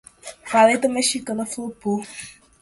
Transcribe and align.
Paleta 0.51 0.87
mexicana 0.89 1.45
flopou 1.51 1.99